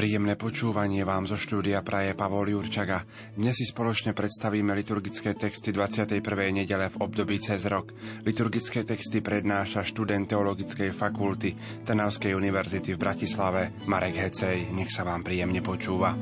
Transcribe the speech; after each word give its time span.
Príjemné 0.00 0.32
počúvanie 0.32 1.04
vám 1.04 1.28
zo 1.28 1.36
štúdia 1.36 1.84
praje 1.84 2.16
Pavol 2.16 2.56
Jurčaga. 2.56 3.04
Dnes 3.36 3.52
si 3.52 3.68
spoločne 3.68 4.16
predstavíme 4.16 4.72
liturgické 4.72 5.36
texty 5.36 5.76
21. 5.76 6.24
nedele 6.56 6.88
v 6.88 7.04
období 7.04 7.36
cez 7.36 7.68
rok. 7.68 7.92
Liturgické 8.24 8.88
texty 8.88 9.20
prednáša 9.20 9.84
študent 9.84 10.24
Teologickej 10.24 10.96
fakulty 10.96 11.52
Trnavskej 11.84 12.32
univerzity 12.32 12.96
v 12.96 13.02
Bratislave 13.04 13.76
Marek 13.84 14.24
Hecej. 14.24 14.72
Nech 14.72 14.88
sa 14.88 15.04
vám 15.04 15.20
príjemne 15.20 15.60
počúva. 15.60 16.16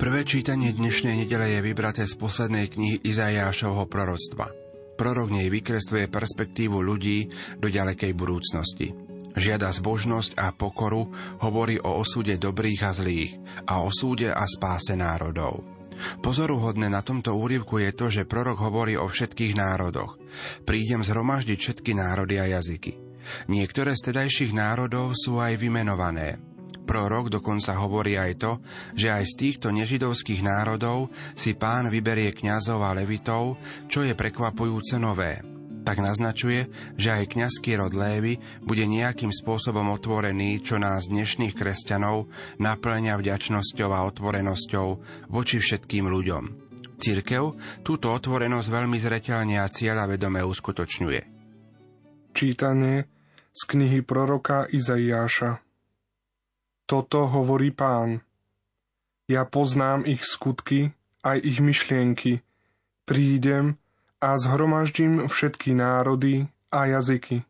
Prvé 0.00 0.20
čítanie 0.24 0.72
dnešnej 0.72 1.20
nedele 1.20 1.52
je 1.52 1.60
vybraté 1.60 2.08
z 2.08 2.16
poslednej 2.16 2.72
knihy 2.72 2.96
Izajášovho 3.04 3.84
proroctva. 3.84 4.65
Prorok 4.96 5.28
nej 5.28 5.52
vykresluje 5.52 6.08
perspektívu 6.08 6.80
ľudí 6.80 7.28
do 7.60 7.68
ďalekej 7.68 8.12
budúcnosti. 8.16 8.96
Žiada 9.36 9.68
zbožnosť 9.68 10.40
a 10.40 10.56
pokoru, 10.56 11.12
hovorí 11.44 11.76
o 11.76 12.00
osude 12.00 12.40
dobrých 12.40 12.80
a 12.88 12.90
zlých 12.96 13.36
a 13.68 13.84
o 13.84 13.92
súde 13.92 14.32
a 14.32 14.44
spáse 14.48 14.96
národov. 14.96 15.60
Pozoruhodné 16.24 16.88
na 16.88 17.04
tomto 17.04 17.36
úryvku 17.36 17.80
je 17.80 17.92
to, 17.92 18.06
že 18.08 18.28
prorok 18.28 18.64
hovorí 18.64 18.96
o 18.96 19.08
všetkých 19.08 19.56
národoch. 19.56 20.16
Prídem 20.64 21.04
zhromaždiť 21.04 21.58
všetky 21.60 21.92
národy 21.96 22.36
a 22.40 22.48
jazyky. 22.56 22.96
Niektoré 23.52 23.92
z 23.92 24.12
tedajších 24.12 24.52
národov 24.56 25.12
sú 25.18 25.36
aj 25.42 25.58
vymenované. 25.60 26.45
Prorok 26.86 27.28
dokonca 27.28 27.74
hovorí 27.74 28.14
aj 28.14 28.32
to, 28.38 28.52
že 28.94 29.10
aj 29.10 29.24
z 29.26 29.34
týchto 29.34 29.74
nežidovských 29.74 30.46
národov 30.46 31.10
si 31.34 31.58
pán 31.58 31.90
vyberie 31.90 32.30
kňazov 32.30 32.86
a 32.86 32.94
levitov, 32.94 33.58
čo 33.90 34.06
je 34.06 34.14
prekvapujúce 34.14 35.02
nové. 35.02 35.42
Tak 35.86 36.02
naznačuje, 36.02 36.66
že 36.98 37.14
aj 37.14 37.30
kňazský 37.30 37.78
rod 37.78 37.94
Lévy 37.94 38.42
bude 38.66 38.82
nejakým 38.86 39.30
spôsobom 39.30 39.86
otvorený, 39.94 40.58
čo 40.62 40.82
nás 40.82 41.06
dnešných 41.06 41.54
kresťanov 41.54 42.26
naplňa 42.58 43.14
vďačnosťou 43.14 43.90
a 43.94 44.02
otvorenosťou 44.10 44.88
voči 45.30 45.62
všetkým 45.62 46.10
ľuďom. 46.10 46.44
Církev 46.98 47.42
túto 47.86 48.10
otvorenosť 48.10 48.66
veľmi 48.66 48.98
zreteľne 48.98 49.62
a 49.62 49.70
cieľavedome 49.70 50.42
uskutočňuje. 50.42 51.20
Čítanie 52.34 53.06
z 53.54 53.62
knihy 53.64 54.02
proroka 54.02 54.66
Izaiáša 54.66 55.65
toto 56.86 57.26
hovorí 57.26 57.74
pán. 57.74 58.22
Ja 59.26 59.42
poznám 59.42 60.06
ich 60.06 60.22
skutky, 60.22 60.94
aj 61.26 61.42
ich 61.42 61.58
myšlienky. 61.58 62.46
Prídem 63.02 63.78
a 64.22 64.38
zhromaždím 64.38 65.26
všetky 65.26 65.74
národy 65.74 66.46
a 66.70 66.86
jazyky. 66.86 67.42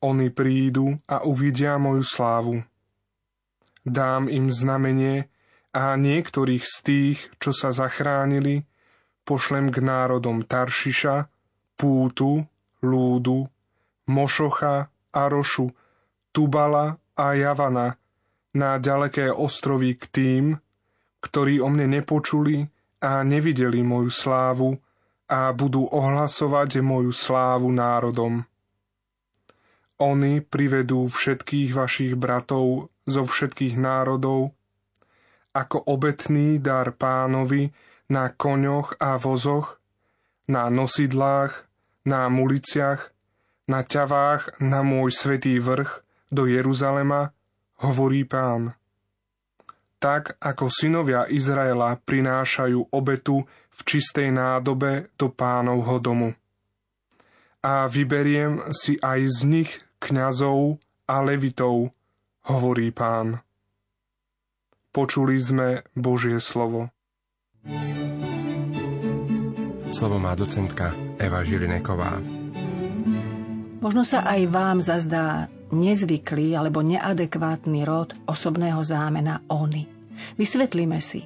Oni 0.00 0.32
prídu 0.32 0.96
a 1.04 1.28
uvidia 1.28 1.76
moju 1.76 2.00
slávu. 2.00 2.64
Dám 3.84 4.32
im 4.32 4.48
znamenie 4.48 5.28
a 5.76 5.92
niektorých 5.92 6.64
z 6.64 6.76
tých, 6.80 7.18
čo 7.36 7.52
sa 7.52 7.68
zachránili, 7.68 8.64
pošlem 9.28 9.68
k 9.68 9.84
národom 9.84 10.40
Taršiša, 10.40 11.28
Pútu, 11.76 12.48
Lúdu, 12.80 13.44
Mošocha, 14.08 14.88
Arošu, 15.12 15.68
Tubala 16.32 16.96
a 17.20 17.36
Javana 17.36 18.00
na 18.56 18.80
ďaleké 18.80 19.28
ostrovy 19.28 20.00
k 20.00 20.04
tým, 20.08 20.44
ktorí 21.20 21.60
o 21.60 21.68
mne 21.68 22.00
nepočuli 22.00 22.64
a 23.04 23.20
nevideli 23.20 23.84
moju 23.84 24.08
slávu 24.08 24.80
a 25.28 25.52
budú 25.52 25.84
ohlasovať 25.84 26.80
moju 26.80 27.12
slávu 27.12 27.68
národom. 27.68 28.48
Oni 30.00 30.40
privedú 30.40 31.12
všetkých 31.12 31.76
vašich 31.76 32.16
bratov 32.16 32.88
zo 33.04 33.22
všetkých 33.28 33.76
národov 33.76 34.56
ako 35.52 35.82
obetný 35.82 36.62
dar 36.62 36.94
pánovi 36.94 37.74
na 38.10 38.30
koňoch 38.30 38.98
a 39.02 39.18
vozoch, 39.18 39.82
na 40.46 40.70
nosidlách, 40.70 41.66
na 42.06 42.30
muliciach, 42.30 43.10
na 43.70 43.86
ťavách 43.86 44.58
na 44.62 44.82
môj 44.82 45.14
svetý 45.14 45.58
vrch, 45.62 46.02
do 46.30 46.46
Jeruzalema, 46.46 47.34
hovorí 47.82 48.22
pán. 48.24 48.72
Tak 50.00 50.40
ako 50.40 50.72
synovia 50.72 51.28
Izraela 51.28 51.98
prinášajú 52.00 52.88
obetu 52.94 53.44
v 53.50 53.80
čistej 53.84 54.32
nádobe 54.32 55.12
do 55.20 55.28
pánovho 55.28 56.00
domu. 56.00 56.32
A 57.60 57.84
vyberiem 57.84 58.72
si 58.72 58.96
aj 58.96 59.20
z 59.28 59.38
nich 59.44 59.70
kňazov 60.00 60.80
a 61.04 61.20
levitov, 61.20 61.92
hovorí 62.48 62.88
pán. 62.88 63.44
Počuli 64.90 65.36
sme 65.36 65.84
Božie 65.92 66.40
slovo. 66.40 66.88
Slovo 69.92 70.16
má 70.16 70.32
docentka 70.32 70.96
Eva 71.20 71.44
Žilineková. 71.44 72.16
Možno 73.84 74.00
sa 74.00 74.24
aj 74.24 74.40
vám 74.48 74.78
zazdá 74.80 75.52
nezvyklý 75.70 76.54
alebo 76.54 76.82
neadekvátny 76.84 77.82
rod 77.86 78.14
osobného 78.26 78.82
zámena 78.82 79.42
oni. 79.50 79.86
Vysvetlíme 80.36 81.00
si. 81.00 81.24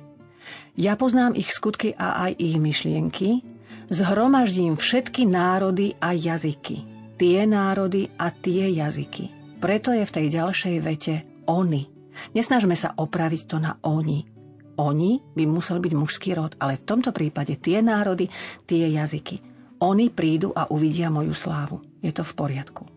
Ja 0.74 0.98
poznám 0.98 1.38
ich 1.38 1.50
skutky 1.50 1.94
a 1.94 2.28
aj 2.28 2.32
ich 2.38 2.56
myšlienky, 2.58 3.42
zhromaždím 3.90 4.74
všetky 4.74 5.26
národy 5.26 5.94
a 5.98 6.14
jazyky. 6.14 6.86
Tie 7.14 7.46
národy 7.46 8.10
a 8.18 8.30
tie 8.34 8.74
jazyky. 8.74 9.30
Preto 9.62 9.94
je 9.94 10.02
v 10.02 10.14
tej 10.14 10.26
ďalšej 10.34 10.76
vete 10.82 11.14
oni. 11.46 11.86
Nesnažme 12.34 12.74
sa 12.74 12.94
opraviť 12.94 13.42
to 13.46 13.56
na 13.62 13.78
oni. 13.86 14.26
Oni 14.74 15.22
by 15.22 15.46
musel 15.46 15.78
byť 15.78 15.92
mužský 15.94 16.34
rod, 16.34 16.58
ale 16.58 16.82
v 16.82 16.86
tomto 16.86 17.14
prípade 17.14 17.54
tie 17.62 17.78
národy, 17.78 18.26
tie 18.66 18.90
jazyky. 18.90 19.38
Oni 19.86 20.10
prídu 20.10 20.50
a 20.50 20.66
uvidia 20.74 21.06
moju 21.06 21.34
slávu. 21.34 21.78
Je 22.02 22.10
to 22.10 22.26
v 22.26 22.32
poriadku. 22.34 22.93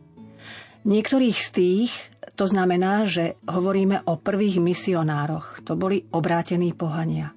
Niektorých 0.88 1.38
z 1.44 1.50
tých 1.52 1.92
to 2.40 2.48
znamená, 2.48 3.04
že 3.04 3.36
hovoríme 3.44 4.08
o 4.08 4.16
prvých 4.16 4.64
misionároch. 4.64 5.60
To 5.68 5.76
boli 5.76 6.06
obrátení 6.16 6.72
pohania. 6.72 7.36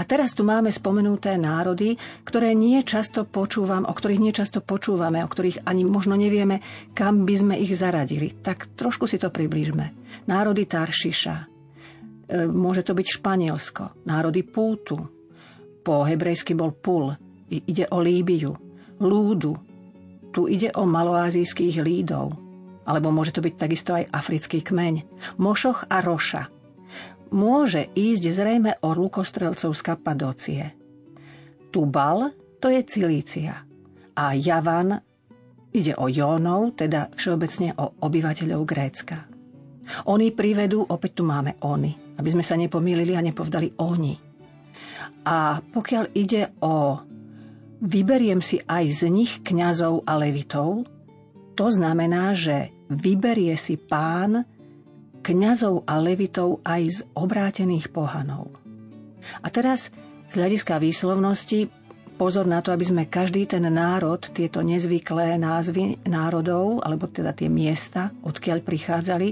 A 0.00 0.02
teraz 0.08 0.32
tu 0.32 0.48
máme 0.48 0.72
spomenuté 0.72 1.36
národy, 1.36 2.00
ktoré 2.24 2.56
nie 2.56 2.80
často 2.88 3.28
počúvam, 3.28 3.84
o 3.84 3.92
ktorých 3.92 4.24
nie 4.24 4.32
často 4.32 4.64
počúvame, 4.64 5.20
o 5.20 5.28
ktorých 5.28 5.68
ani 5.68 5.84
možno 5.84 6.16
nevieme, 6.16 6.64
kam 6.96 7.28
by 7.28 7.34
sme 7.36 7.54
ich 7.60 7.76
zaradili. 7.76 8.32
Tak 8.32 8.72
trošku 8.72 9.04
si 9.04 9.20
to 9.20 9.28
približme. 9.28 9.92
Národy 10.24 10.64
Taršiša. 10.64 11.36
E, 11.36 11.44
môže 12.48 12.80
to 12.88 12.96
byť 12.96 13.06
Španielsko. 13.20 14.08
Národy 14.08 14.40
Pútu. 14.48 14.96
Po 15.84 16.08
hebrejsky 16.08 16.56
bol 16.56 16.72
Pul. 16.72 17.12
Ide 17.52 17.92
o 17.92 18.00
Líbiu. 18.00 18.56
Lúdu. 19.04 19.52
Tu 20.32 20.48
ide 20.56 20.72
o 20.72 20.88
maloázijských 20.88 21.84
lídov 21.84 22.47
alebo 22.88 23.12
môže 23.12 23.36
to 23.36 23.44
byť 23.44 23.54
takisto 23.60 23.92
aj 23.92 24.08
africký 24.08 24.64
kmeň, 24.64 25.04
mošoch 25.36 25.92
a 25.92 26.00
roša. 26.00 26.48
Môže 27.28 27.92
ísť 27.92 28.24
zrejme 28.32 28.80
o 28.80 28.96
lukostrelcov 28.96 29.76
z 29.76 29.80
Kapadócie. 29.84 30.64
Tubal 31.68 32.32
to 32.58 32.72
je 32.72 32.80
Cilícia 32.88 33.60
a 34.16 34.24
Javan 34.32 34.96
ide 35.70 35.92
o 35.94 36.08
Jónov, 36.08 36.74
teda 36.74 37.12
všeobecne 37.12 37.76
o 37.76 38.02
obyvateľov 38.02 38.60
Grécka. 38.64 39.28
Oni 40.08 40.32
privedú, 40.32 40.84
opäť 40.84 41.20
tu 41.20 41.22
máme 41.28 41.60
oni, 41.64 42.18
aby 42.18 42.28
sme 42.32 42.44
sa 42.44 42.56
nepomýlili 42.56 43.14
a 43.14 43.24
nepovdali 43.24 43.78
oni. 43.78 44.14
A 45.28 45.60
pokiaľ 45.60 46.04
ide 46.16 46.56
o 46.64 46.98
vyberiem 47.84 48.42
si 48.42 48.58
aj 48.58 48.84
z 48.90 49.02
nich 49.12 49.32
kňazov 49.44 50.02
a 50.08 50.18
levitov, 50.18 50.88
to 51.54 51.66
znamená, 51.70 52.34
že 52.34 52.74
vyberie 52.88 53.54
si 53.56 53.76
pán 53.76 54.44
kňazov 55.20 55.84
a 55.84 56.00
levitov 56.00 56.64
aj 56.64 56.82
z 56.88 56.98
obrátených 57.16 57.92
pohanov. 57.92 58.52
A 59.44 59.48
teraz 59.52 59.92
z 60.28 60.34
hľadiska 60.36 60.80
výslovnosti 60.80 61.68
pozor 62.18 62.48
na 62.48 62.58
to, 62.64 62.74
aby 62.74 62.84
sme 62.84 63.02
každý 63.06 63.46
ten 63.46 63.62
národ, 63.68 64.18
tieto 64.18 64.64
nezvyklé 64.64 65.38
názvy 65.38 66.02
národov, 66.08 66.82
alebo 66.82 67.06
teda 67.06 67.30
tie 67.36 67.46
miesta, 67.46 68.10
odkiaľ 68.24 68.64
prichádzali, 68.66 69.28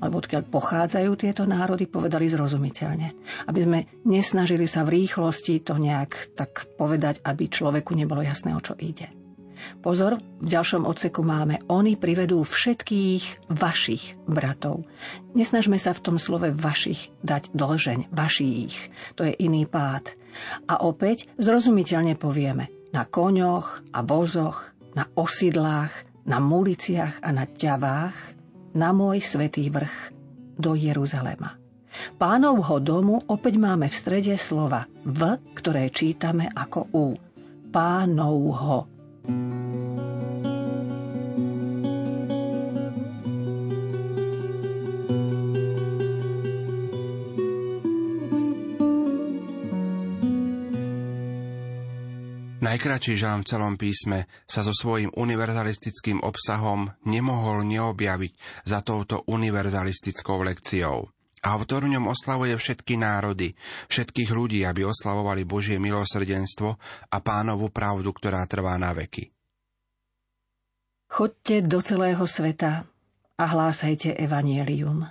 alebo 0.00 0.24
odkiaľ 0.24 0.48
pochádzajú 0.48 1.10
tieto 1.20 1.44
národy, 1.44 1.84
povedali 1.84 2.24
zrozumiteľne. 2.32 3.08
Aby 3.44 3.60
sme 3.60 3.78
nesnažili 4.08 4.64
sa 4.64 4.80
v 4.88 5.04
rýchlosti 5.04 5.60
to 5.60 5.76
nejak 5.76 6.32
tak 6.32 6.64
povedať, 6.80 7.20
aby 7.20 7.52
človeku 7.52 7.92
nebolo 7.92 8.24
jasné, 8.24 8.56
o 8.56 8.64
čo 8.64 8.72
ide. 8.80 9.19
Pozor, 9.80 10.20
v 10.40 10.48
ďalšom 10.48 10.84
odseku 10.84 11.24
máme 11.24 11.60
Oni 11.72 11.96
privedú 11.96 12.42
všetkých 12.44 13.50
vašich 13.52 14.16
bratov. 14.28 14.84
Nesnažme 15.32 15.76
sa 15.76 15.96
v 15.96 16.02
tom 16.04 16.16
slove 16.16 16.52
vašich 16.52 17.12
dať 17.24 17.52
dlžeň, 17.52 18.12
vašich. 18.12 18.92
To 19.16 19.24
je 19.24 19.32
iný 19.40 19.64
pád. 19.64 20.16
A 20.70 20.84
opäť 20.84 21.28
zrozumiteľne 21.40 22.14
povieme 22.16 22.70
na 22.90 23.06
koňoch 23.06 23.94
a 23.94 24.00
vozoch, 24.02 24.74
na 24.94 25.06
osidlách, 25.14 25.92
na 26.26 26.38
muliciach 26.38 27.22
a 27.22 27.30
na 27.30 27.46
ťavách, 27.46 28.16
na 28.74 28.90
môj 28.94 29.22
svetý 29.22 29.70
vrch 29.70 30.14
do 30.60 30.76
Jeruzalema. 30.76 31.58
Pánovho 32.16 32.78
domu 32.80 33.20
opäť 33.28 33.58
máme 33.58 33.90
v 33.90 33.98
strede 33.98 34.34
slova 34.38 34.86
v, 35.04 35.40
ktoré 35.56 35.90
čítame 35.90 36.48
ako 36.48 36.80
u. 36.94 37.06
Pánovho. 37.70 38.99
Najkračší 52.70 53.18
žalm 53.18 53.42
v 53.42 53.50
celom 53.50 53.74
písme 53.74 54.30
sa 54.46 54.62
so 54.62 54.70
svojím 54.70 55.10
univerzalistickým 55.18 56.22
obsahom 56.22 56.86
nemohol 57.02 57.66
neobjaviť 57.66 58.62
za 58.62 58.78
touto 58.86 59.26
univerzalistickou 59.26 60.38
lekciou. 60.46 61.10
Autor 61.42 61.90
v 61.90 61.98
ňom 61.98 62.06
oslavuje 62.06 62.54
všetky 62.54 62.94
národy, 62.94 63.58
všetkých 63.90 64.30
ľudí, 64.30 64.62
aby 64.62 64.86
oslavovali 64.86 65.42
Božie 65.42 65.82
milosrdenstvo 65.82 66.70
a 67.10 67.16
pánovú 67.18 67.74
pravdu, 67.74 68.14
ktorá 68.14 68.46
trvá 68.46 68.78
na 68.78 68.94
veky. 68.94 69.34
Chodte 71.10 71.66
do 71.66 71.82
celého 71.82 72.22
sveta 72.22 72.86
a 73.34 73.44
hlásajte 73.50 74.14
evanielium. 74.14 75.10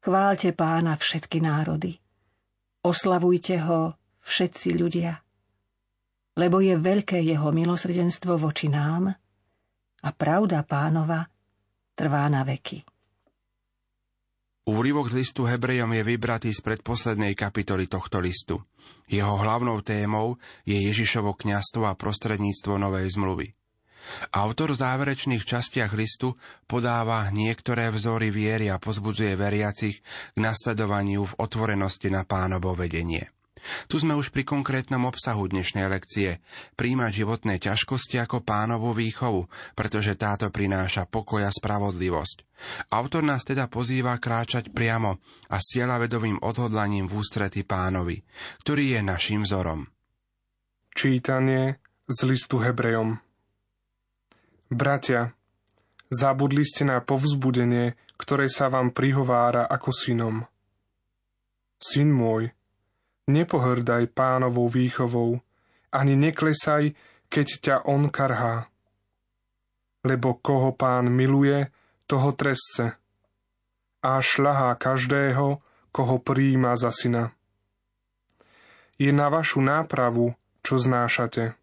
Chválte 0.00 0.56
pána 0.56 0.96
všetky 0.96 1.44
národy. 1.44 2.00
Oslavujte 2.80 3.60
ho 3.60 3.92
všetci 4.24 4.72
ľudia 4.72 5.23
lebo 6.34 6.58
je 6.58 6.74
veľké 6.74 7.22
jeho 7.22 7.54
milosrdenstvo 7.54 8.38
voči 8.38 8.66
nám 8.70 9.14
a 10.04 10.08
pravda 10.12 10.66
pánova 10.66 11.24
trvá 11.94 12.26
na 12.26 12.42
veky. 12.42 12.82
Úryvok 14.64 15.12
z 15.12 15.20
listu 15.20 15.44
Hebrejom 15.44 15.92
je 15.92 16.02
vybratý 16.08 16.48
z 16.48 16.64
predposlednej 16.64 17.36
kapitoly 17.36 17.84
tohto 17.84 18.16
listu. 18.16 18.64
Jeho 19.04 19.36
hlavnou 19.36 19.84
témou 19.84 20.40
je 20.64 20.80
Ježišovo 20.88 21.36
kňastvo 21.36 21.84
a 21.84 21.92
prostredníctvo 21.92 22.80
Novej 22.80 23.12
zmluvy. 23.12 23.52
Autor 24.32 24.72
v 24.72 24.80
záverečných 24.80 25.44
častiach 25.44 25.92
listu 25.92 26.36
podáva 26.64 27.28
niektoré 27.28 27.92
vzory 27.92 28.32
viery 28.32 28.72
a 28.72 28.80
pozbudzuje 28.80 29.36
veriacich 29.36 30.00
k 30.32 30.36
nasledovaniu 30.40 31.28
v 31.28 31.36
otvorenosti 31.40 32.08
na 32.08 32.24
pánovo 32.24 32.72
vedenie. 32.72 33.33
Tu 33.88 33.96
sme 34.00 34.12
už 34.12 34.30
pri 34.30 34.44
konkrétnom 34.44 35.08
obsahu 35.08 35.48
dnešnej 35.48 35.88
lekcie. 35.88 36.44
Príjmať 36.76 37.12
životné 37.24 37.56
ťažkosti 37.60 38.20
ako 38.20 38.44
pánovú 38.44 38.92
výchovu, 38.92 39.48
pretože 39.72 40.16
táto 40.16 40.52
prináša 40.52 41.08
pokoj 41.08 41.44
a 41.44 41.52
spravodlivosť. 41.52 42.44
Autor 42.92 43.24
nás 43.24 43.42
teda 43.42 43.66
pozýva 43.66 44.20
kráčať 44.20 44.70
priamo 44.70 45.18
a 45.50 45.56
s 45.58 45.74
cieľavedovým 45.74 46.44
odhodlaním 46.44 47.08
v 47.08 47.16
ústrety 47.18 47.64
pánovi, 47.66 48.22
ktorý 48.62 48.98
je 48.98 49.00
našim 49.00 49.42
vzorom. 49.42 49.88
Čítanie 50.94 51.82
z 52.06 52.18
listu 52.28 52.62
Hebrejom 52.62 53.18
Bratia, 54.70 55.30
zabudli 56.08 56.64
ste 56.64 56.88
na 56.88 56.98
povzbudenie, 56.98 57.94
ktoré 58.16 58.48
sa 58.48 58.72
vám 58.72 58.94
prihovára 58.94 59.68
ako 59.68 59.90
synom. 59.92 60.36
Syn 61.76 62.14
môj, 62.14 62.48
Nepohrdaj 63.24 64.12
pánovou 64.12 64.68
výchovou, 64.68 65.40
ani 65.88 66.12
neklesaj, 66.12 66.92
keď 67.32 67.46
ťa 67.60 67.76
on 67.88 68.12
karhá. 68.12 68.68
Lebo 70.04 70.36
koho 70.36 70.76
pán 70.76 71.08
miluje, 71.08 71.72
toho 72.04 72.36
trestce. 72.36 73.00
A 74.04 74.20
šľahá 74.20 74.76
každého, 74.76 75.56
koho 75.88 76.16
príjima 76.20 76.76
za 76.76 76.92
syna. 76.92 77.32
Je 79.00 79.08
na 79.08 79.32
vašu 79.32 79.64
nápravu, 79.64 80.36
čo 80.60 80.76
znášate. 80.76 81.56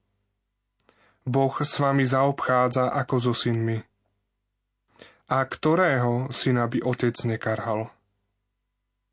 Boh 1.22 1.54
s 1.62 1.78
vami 1.78 2.02
zaobchádza 2.02 2.90
ako 2.90 3.16
so 3.22 3.34
synmi. 3.38 3.78
A 5.32 5.38
ktorého 5.46 6.34
syna 6.34 6.66
by 6.66 6.82
otec 6.82 7.16
nekarhal? 7.24 7.94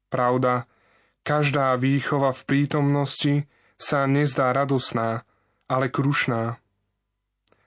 Pravda, 0.08 0.64
Každá 1.28 1.76
výchova 1.76 2.32
v 2.32 2.42
prítomnosti 2.48 3.34
sa 3.76 4.08
nezdá 4.08 4.48
radosná, 4.48 5.28
ale 5.68 5.92
krušná. 5.92 6.56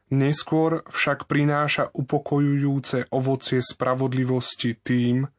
Neskôr 0.09 0.81
však 0.89 1.29
prináša 1.29 1.93
upokojujúce 1.93 3.13
ovocie 3.13 3.61
spravodlivosti 3.61 4.81
tým, 4.81 5.29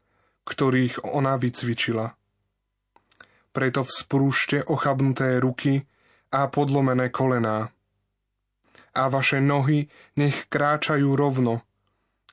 ktorých 0.47 1.03
ona 1.03 1.35
vycvičila. 1.35 2.15
Preto 3.51 3.83
vzprúšte 3.83 4.71
ochabnuté 4.71 5.43
ruky 5.43 5.83
a 6.31 6.47
podlomené 6.47 7.11
kolená. 7.11 7.75
A 8.95 9.03
vaše 9.11 9.43
nohy 9.43 9.91
nech 10.15 10.47
kráčajú 10.47 11.11
rovno, 11.19 11.67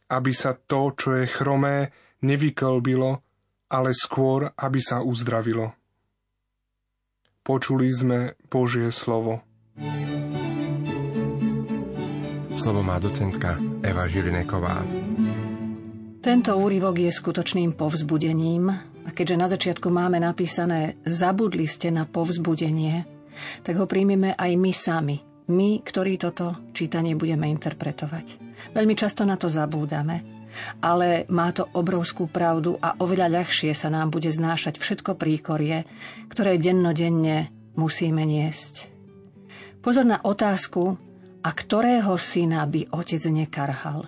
aby 0.06 0.38
sa 0.38 0.54
to, 0.54 0.94
čo 0.94 1.18
je 1.18 1.26
chromé, 1.26 1.90
nevyklbilo, 2.22 3.26
ale 3.74 3.98
skôr, 3.98 4.54
aby 4.54 4.78
sa 4.78 5.02
uzdravilo. 5.02 5.79
Počuli 7.50 7.90
sme 7.90 8.38
Božie 8.46 8.94
slovo. 8.94 9.42
Slovo 12.54 12.86
má 12.86 13.02
docentka 13.02 13.58
Eva 13.82 14.06
Žilineková. 14.06 14.86
Tento 16.22 16.54
úryvok 16.54 17.02
je 17.02 17.10
skutočným 17.10 17.74
povzbudením 17.74 18.70
a 19.02 19.10
keďže 19.10 19.42
na 19.42 19.48
začiatku 19.50 19.90
máme 19.90 20.22
napísané 20.22 21.02
zabudli 21.10 21.66
ste 21.66 21.90
na 21.90 22.06
povzbudenie, 22.06 23.10
tak 23.66 23.82
ho 23.82 23.90
príjmeme 23.90 24.38
aj 24.38 24.52
my 24.54 24.70
sami, 24.70 25.18
my, 25.50 25.82
ktorí 25.82 26.22
toto 26.22 26.70
čítanie 26.78 27.18
budeme 27.18 27.50
interpretovať. 27.50 28.38
Veľmi 28.78 28.94
často 28.94 29.26
na 29.26 29.42
to 29.42 29.50
zabúdame 29.50 30.39
ale 30.82 31.30
má 31.30 31.54
to 31.54 31.68
obrovskú 31.76 32.28
pravdu 32.30 32.76
a 32.80 32.98
oveľa 33.00 33.42
ľahšie 33.42 33.72
sa 33.74 33.88
nám 33.94 34.14
bude 34.14 34.30
znášať 34.30 34.78
všetko 34.82 35.16
príkorie, 35.16 35.86
ktoré 36.30 36.58
dennodenne 36.58 37.54
musíme 37.78 38.24
niesť. 38.26 38.90
Pozor 39.80 40.04
na 40.04 40.20
otázku, 40.20 41.00
a 41.40 41.50
ktorého 41.56 42.20
syna 42.20 42.68
by 42.68 42.92
otec 42.92 43.24
nekarhal. 43.32 44.04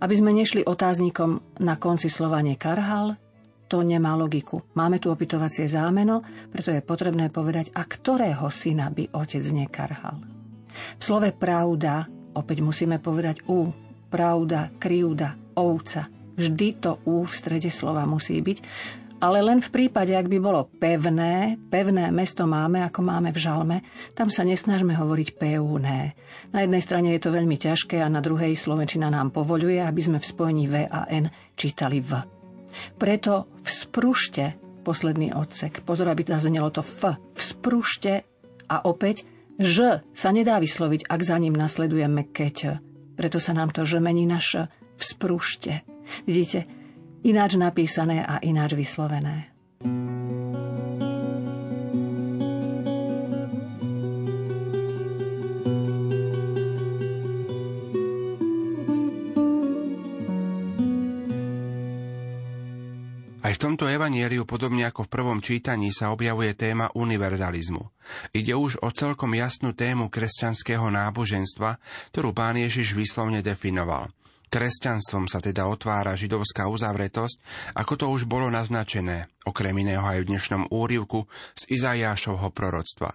Aby 0.00 0.14
sme 0.16 0.32
nešli 0.32 0.64
otáznikom 0.64 1.60
na 1.60 1.76
konci 1.76 2.08
slova 2.08 2.40
nekarhal, 2.40 3.20
to 3.66 3.82
nemá 3.82 4.14
logiku. 4.16 4.62
Máme 4.78 5.02
tu 5.02 5.10
opytovacie 5.12 5.68
zámeno, 5.68 6.22
preto 6.48 6.72
je 6.72 6.80
potrebné 6.80 7.28
povedať, 7.28 7.74
a 7.76 7.84
ktorého 7.84 8.48
syna 8.48 8.88
by 8.88 9.12
otec 9.12 9.44
nekarhal. 9.52 10.16
V 10.96 11.02
slove 11.02 11.28
pravda 11.36 12.08
opäť 12.36 12.64
musíme 12.64 13.00
povedať 13.00 13.44
u, 13.48 13.68
pravda, 14.08 14.72
kryúda, 14.80 15.34
ovca. 15.56 16.12
Vždy 16.36 16.68
to 16.84 17.00
U 17.08 17.24
v 17.24 17.32
strede 17.32 17.72
slova 17.72 18.04
musí 18.04 18.38
byť, 18.44 18.58
ale 19.16 19.40
len 19.40 19.64
v 19.64 19.72
prípade, 19.72 20.12
ak 20.12 20.28
by 20.28 20.36
bolo 20.36 20.68
pevné, 20.76 21.56
pevné 21.72 22.12
mesto 22.12 22.44
máme, 22.44 22.84
ako 22.84 23.00
máme 23.00 23.32
v 23.32 23.40
žalme, 23.40 23.76
tam 24.12 24.28
sa 24.28 24.44
nesnažme 24.44 24.92
hovoriť 24.92 25.40
pevné. 25.40 26.12
Na 26.52 26.60
jednej 26.60 26.82
strane 26.84 27.16
je 27.16 27.24
to 27.24 27.32
veľmi 27.32 27.56
ťažké 27.56 28.04
a 28.04 28.12
na 28.12 28.20
druhej 28.20 28.52
Slovenčina 28.60 29.08
nám 29.08 29.32
povoluje, 29.32 29.80
aby 29.80 30.00
sme 30.04 30.18
v 30.20 30.28
spojení 30.28 30.64
V 30.68 30.74
a 30.84 31.08
N 31.08 31.32
čítali 31.56 32.04
V. 32.04 32.20
Preto 33.00 33.48
vzprušte 33.64 34.60
posledný 34.84 35.32
odsek. 35.32 35.80
Pozor, 35.80 36.12
aby 36.12 36.22
to 36.28 36.36
znelo 36.36 36.68
to 36.68 36.84
F. 36.84 37.16
Vzprušte 37.32 38.28
a 38.68 38.84
opäť 38.84 39.24
Ž 39.56 40.04
sa 40.12 40.28
nedá 40.36 40.60
vysloviť, 40.60 41.08
ak 41.08 41.20
za 41.24 41.40
ním 41.40 41.56
nasledujeme 41.56 42.28
keť. 42.28 42.58
Preto 43.16 43.40
sa 43.40 43.56
nám 43.56 43.72
to 43.72 43.88
Ž 43.88 44.04
mení 44.04 44.28
na 44.28 44.36
Š 44.36 44.68
vzprúšte. 44.96 45.84
Vidíte, 46.24 46.64
ináč 47.24 47.56
napísané 47.56 48.24
a 48.24 48.40
ináč 48.42 48.74
vyslovené. 48.76 49.56
Aj 63.46 63.54
v 63.54 63.62
tomto 63.62 63.86
evanieliu, 63.86 64.42
podobne 64.42 64.90
ako 64.90 65.06
v 65.06 65.12
prvom 65.14 65.38
čítaní, 65.38 65.94
sa 65.94 66.10
objavuje 66.10 66.58
téma 66.58 66.90
univerzalizmu. 66.98 67.78
Ide 68.34 68.58
už 68.58 68.82
o 68.82 68.90
celkom 68.90 69.38
jasnú 69.38 69.70
tému 69.70 70.10
kresťanského 70.10 70.90
náboženstva, 70.90 71.78
ktorú 72.10 72.34
pán 72.34 72.58
Ježiš 72.58 72.98
výslovne 72.98 73.46
definoval. 73.46 74.10
Kresťanstvom 74.46 75.26
sa 75.26 75.42
teda 75.42 75.66
otvára 75.66 76.14
židovská 76.14 76.70
uzavretosť, 76.70 77.36
ako 77.74 77.92
to 77.98 78.06
už 78.14 78.30
bolo 78.30 78.46
naznačené, 78.46 79.26
okrem 79.42 79.74
iného 79.82 80.06
aj 80.06 80.22
v 80.22 80.28
dnešnom 80.30 80.70
úrivku 80.70 81.26
z 81.58 81.74
Izajášovho 81.74 82.54
proroctva. 82.54 83.10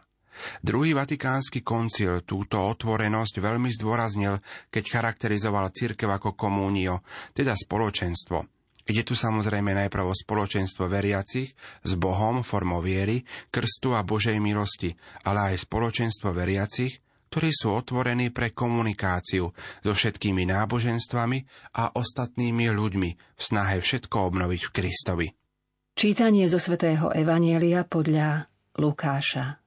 Druhý 0.63 0.95
vatikánsky 0.95 1.63
koncil 1.63 2.23
túto 2.23 2.59
otvorenosť 2.59 3.43
veľmi 3.43 3.71
zdôraznil, 3.75 4.39
keď 4.71 4.83
charakterizoval 4.87 5.71
cirkev 5.75 6.07
ako 6.11 6.35
komúnio, 6.35 7.03
teda 7.35 7.55
spoločenstvo. 7.55 8.47
Ide 8.91 9.05
tu 9.05 9.13
samozrejme 9.13 9.77
najprv 9.77 10.03
o 10.09 10.15
spoločenstvo 10.15 10.89
veriacich 10.89 11.53
s 11.83 11.91
Bohom 11.95 12.41
formou 12.41 12.81
viery, 12.81 13.23
krstu 13.53 13.93
a 13.93 14.01
Božej 14.01 14.41
milosti, 14.41 14.91
ale 15.23 15.53
aj 15.53 15.63
spoločenstvo 15.69 16.33
veriacich, 16.33 16.99
ktorí 17.31 17.55
sú 17.55 17.71
otvorení 17.71 18.35
pre 18.35 18.51
komunikáciu 18.51 19.55
so 19.55 19.91
všetkými 19.95 20.43
náboženstvami 20.51 21.39
a 21.79 21.95
ostatnými 21.95 22.67
ľuďmi 22.67 23.09
v 23.15 23.41
snahe 23.41 23.79
všetko 23.79 24.15
obnoviť 24.27 24.61
v 24.67 24.73
Kristovi. 24.75 25.27
Čítanie 25.95 26.51
zo 26.51 26.59
svätého 26.59 27.07
Evanielia 27.15 27.87
podľa 27.87 28.51
Lukáša 28.75 29.63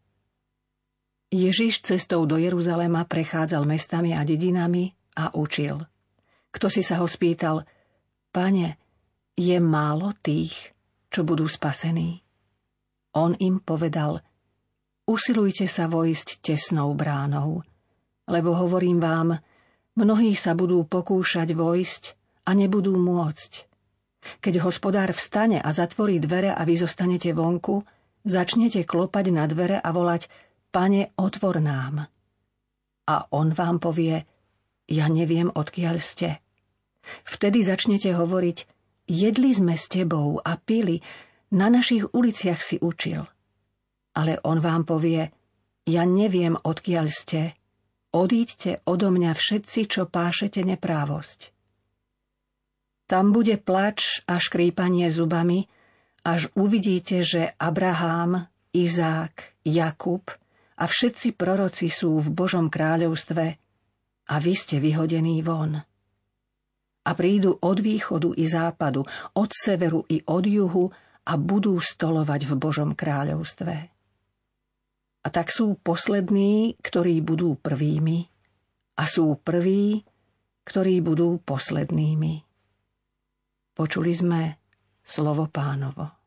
Ježiš 1.33 1.83
cestou 1.83 2.29
do 2.29 2.37
Jeruzalema 2.37 3.09
prechádzal 3.09 3.65
mestami 3.65 4.13
a 4.13 4.23
dedinami 4.23 4.93
a 5.17 5.33
učil. 5.35 5.83
Kto 6.55 6.71
si 6.71 6.85
sa 6.85 7.03
ho 7.03 7.09
spýtal, 7.09 7.67
pane, 8.31 8.79
je 9.35 9.59
málo 9.59 10.15
tých, 10.23 10.77
čo 11.11 11.27
budú 11.27 11.51
spasení? 11.51 12.23
On 13.19 13.35
im 13.35 13.59
povedal, 13.59 14.23
usilujte 15.05 15.69
sa 15.69 15.89
vojsť 15.89 16.41
tesnou 16.41 16.93
bránou, 16.97 17.65
lebo 18.29 18.57
hovorím 18.57 19.01
vám, 19.01 19.37
mnohí 19.97 20.33
sa 20.33 20.57
budú 20.57 20.85
pokúšať 20.89 21.53
vojsť 21.53 22.03
a 22.49 22.51
nebudú 22.57 22.97
môcť. 22.97 23.53
Keď 24.41 24.65
hospodár 24.65 25.13
vstane 25.13 25.61
a 25.61 25.69
zatvorí 25.73 26.17
dvere 26.17 26.53
a 26.53 26.65
vy 26.65 26.81
zostanete 26.81 27.37
vonku, 27.37 27.85
začnete 28.25 28.89
klopať 28.89 29.25
na 29.33 29.45
dvere 29.45 29.77
a 29.77 29.89
volať 29.93 30.29
Pane, 30.75 31.15
otvor 31.21 31.63
nám. 31.63 32.09
A 33.05 33.17
on 33.31 33.55
vám 33.55 33.79
povie, 33.79 34.27
ja 34.89 35.07
neviem, 35.07 35.53
odkiaľ 35.53 36.03
ste. 36.03 36.43
Vtedy 37.23 37.63
začnete 37.63 38.17
hovoriť, 38.17 38.59
jedli 39.07 39.53
sme 39.53 39.77
s 39.77 39.87
tebou 39.87 40.41
a 40.41 40.57
pili, 40.57 41.05
na 41.55 41.71
našich 41.71 42.11
uliciach 42.11 42.59
si 42.59 42.81
učil. 42.81 43.29
Ale 44.15 44.39
on 44.47 44.63
vám 44.63 44.87
povie, 44.87 45.31
ja 45.85 46.03
neviem, 46.07 46.55
odkiaľ 46.55 47.07
ste, 47.11 47.59
odíďte 48.15 48.87
odo 48.87 49.11
mňa 49.11 49.35
všetci, 49.35 49.81
čo 49.91 50.07
pášete 50.07 50.63
neprávosť. 50.63 51.51
Tam 53.11 53.35
bude 53.35 53.61
plač 53.61 54.25
a 54.25 54.41
škrípanie 54.41 55.11
zubami, 55.13 55.67
až 56.25 56.49
uvidíte, 56.57 57.21
že 57.21 57.53
Abrahám, 57.61 58.49
Izák, 58.73 59.61
Jakub– 59.67 60.25
a 60.75 60.85
všetci 60.91 61.39
proroci 61.39 61.87
sú 61.87 62.19
v 62.19 62.29
Božom 62.35 62.67
kráľovstve 62.67 63.45
a 64.31 64.35
vy 64.43 64.53
ste 64.59 64.83
vyhodení 64.83 65.39
von. 65.45 65.79
A 67.05 67.11
prídu 67.13 67.61
od 67.61 67.79
východu 67.79 68.33
i 68.35 68.49
západu, 68.49 69.05
od 69.37 69.51
severu 69.53 70.03
i 70.09 70.25
od 70.25 70.45
juhu 70.49 70.89
a 71.29 71.33
budú 71.37 71.77
stolovať 71.79 72.49
v 72.49 72.53
Božom 72.57 72.91
kráľovstve. 72.97 73.94
A 75.25 75.33
tak 75.33 75.49
sú 75.49 75.81
poslední, 75.81 76.77
ktorí 76.85 77.25
budú 77.25 77.57
prvými, 77.57 78.29
a 78.95 79.03
sú 79.11 79.35
prví, 79.43 80.07
ktorí 80.65 81.03
budú 81.03 81.43
poslednými. 81.43 82.47
Počuli 83.75 84.13
sme 84.15 84.43
slovo 85.03 85.51
pánovo. 85.51 86.24